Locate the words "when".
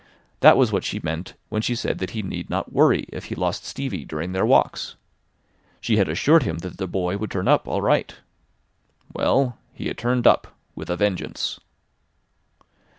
1.49-1.61